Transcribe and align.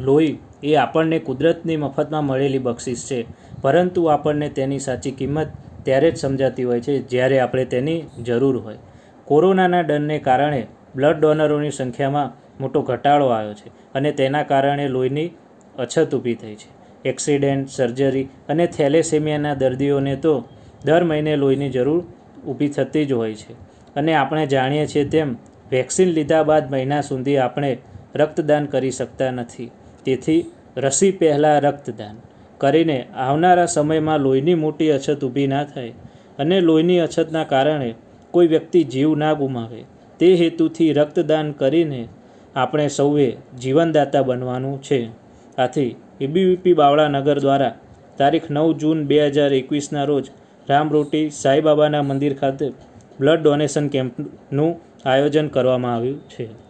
લોહી 0.00 0.38
એ 0.62 0.74
આપણને 0.74 1.18
કુદરતની 1.18 1.76
મફતમાં 1.76 2.24
મળેલી 2.24 2.58
બક્ષિસ 2.58 3.06
છે. 3.10 3.26
પરંતુ 3.62 4.04
આપણને 4.04 4.48
તેની 4.48 4.78
સાચી 4.78 5.10
કિંમત 5.10 5.46
ત્યારે 5.82 6.10
જ 6.10 6.16
સમજાતી 6.16 6.64
હોય 6.64 6.80
છે 6.80 6.98
જ્યારે 6.98 7.40
આપણે 7.40 7.64
તેની 7.64 8.02
જરૂર 8.24 8.56
હોય. 8.56 8.78
કોરોનાના 9.24 9.80
ડરને 9.80 10.18
કારણે 10.18 10.66
બ્લડ 10.96 11.20
ડોનરોની 11.20 11.70
સંખ્યામાં 11.70 12.32
મોટો 12.60 12.82
ઘટાડો 12.82 13.26
આવ્યો 13.26 13.54
છે 13.54 13.68
અને 13.94 14.12
તેના 14.12 14.42
કારણે 14.42 14.88
લોહીની 14.88 15.28
અછત 15.78 16.14
ઊભી 16.14 16.34
થઈ 16.34 16.54
છે. 16.54 16.68
એક્સિડન્ટ, 17.08 17.68
સર્જરી 17.68 18.28
અને 18.48 18.66
થેલેસેમિયાના 18.66 19.54
દર્દીઓને 19.54 20.16
તો 20.16 20.44
દર 20.84 21.04
મહિને 21.04 21.36
લોહીની 21.36 21.70
જરૂર 21.70 22.04
ઊભી 22.48 22.68
થતી 22.68 23.04
જ 23.04 23.12
હોય 23.12 23.34
છે. 23.34 23.52
અને 23.94 24.14
આપણે 24.14 24.46
જાણીએ 24.46 24.86
છીએ 24.86 25.04
તેમ, 25.04 25.36
વેક્સિન 25.70 26.08
લીધા 26.08 26.42
બાદ 26.42 26.70
મહિના 26.70 27.00
સુધી 27.00 27.36
આપણે 27.36 27.78
રક્તદાન 28.14 28.66
કરી 28.66 28.90
શકતા 28.90 29.30
નથી. 29.30 29.70
તેથી 30.04 30.40
રસી 30.76 31.12
પહેલાં 31.12 31.62
રક્તદાન 31.62 32.16
કરીને 32.60 32.98
આવનારા 33.16 33.66
સમયમાં 33.66 34.20
લોહીની 34.20 34.54
મોટી 34.54 34.90
અછત 34.90 35.24
ઊભી 35.24 35.46
ના 35.46 35.64
થાય 35.64 35.92
અને 36.38 36.56
લોહીની 36.60 37.00
અછતના 37.00 37.44
કારણે 37.44 37.90
કોઈ 38.30 38.46
વ્યક્તિ 38.46 38.84
જીવ 38.84 39.12
ના 39.16 39.34
ગુમાવે. 39.34 39.80
તે 40.20 40.28
હેતુથી 40.36 40.92
રક્તદાન 40.92 41.52
કરીને 41.52 42.00
આપણે 42.56 42.88
સૌએ 42.88 43.28
જીવનદાતા 43.62 44.22
બનવાનું 44.22 44.80
છે. 44.80 45.00
આથી 45.58 45.96
એબીવીપી 46.20 46.74
બાવળાનગર 46.74 47.38
દ્વારા 47.40 47.74
તારીખ 48.18 48.48
નવ 48.50 48.68
જૂન 48.76 48.98
બે 49.06 49.18
હજાર 49.26 49.52
એકવીસના 49.52 50.04
રોજ 50.04 50.26
રામરોટી 50.68 51.26
સાંઈબાબાના 51.32 52.02
મંદિર 52.02 52.34
ખાતે 52.34 52.66
બ્લડ 53.20 53.40
ડોનેશન 53.40 53.86
કેમ્પનું 53.88 54.72
આયોજન 55.04 55.48
કરવામાં 55.48 55.94
આવ્યું 55.94 56.20
છે. 56.28 56.69